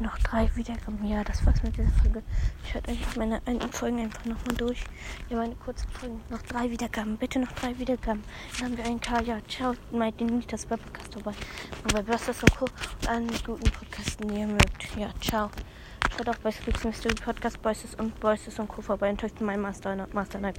noch 0.00 0.18
drei 0.18 0.48
Wiedergaben. 0.54 1.04
Ja, 1.06 1.24
das 1.24 1.44
war's 1.44 1.62
mit 1.62 1.76
dieser 1.76 1.90
Folge. 2.02 2.22
Ich 2.64 2.74
höre 2.74 2.88
einfach 2.88 3.16
meine 3.16 3.40
alten 3.46 3.72
Folgen 3.72 4.00
einfach 4.00 4.24
nochmal 4.24 4.54
durch. 4.56 4.84
Ja, 5.28 5.38
meine 5.38 5.54
kurzen 5.56 5.88
Folgen. 5.90 6.20
Noch 6.30 6.42
drei 6.42 6.70
Wiedergaben. 6.70 7.16
Bitte 7.16 7.38
noch 7.38 7.52
drei 7.52 7.78
Wiedergaben. 7.78 8.22
Dann 8.58 8.66
haben 8.66 8.76
wir 8.76 8.84
ein 8.84 9.00
K. 9.00 9.20
Ja, 9.22 9.38
ciao. 9.48 9.74
Meint 9.90 10.20
ihr 10.20 10.30
nicht, 10.30 10.52
das 10.52 10.66
bei 10.66 10.76
Podcast 10.76 11.12
vorbei. 11.12 11.32
Und 11.82 11.92
bei 11.92 12.02
Busters 12.02 12.42
und 12.42 12.56
Co. 12.56 12.64
Und 12.64 13.08
allen 13.08 13.28
guten 13.44 13.70
Podcasten, 13.70 14.28
die 14.28 14.40
ihr 14.40 14.46
mögt. 14.46 14.96
Ja, 14.96 15.10
ciao. 15.20 15.50
Schaut 16.16 16.28
auch 16.28 16.38
bei 16.38 16.50
Squeaks 16.50 16.84
Mystery 16.84 17.14
Podcast, 17.14 17.60
Boyces 17.60 17.94
und 17.96 18.18
Boyces 18.20 18.58
und 18.58 18.68
Co. 18.68 18.80
vorbei 18.80 19.10
und 19.10 19.20
hört 19.20 19.38
mein 19.40 19.60
Master, 19.60 20.06
Master 20.12 20.38
Night 20.38 20.54